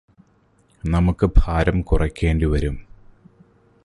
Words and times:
നമുക്ക് 0.83 1.29
ഭാരം 1.37 1.81
കുറയ്കേണ്ടിവരും 1.81 2.77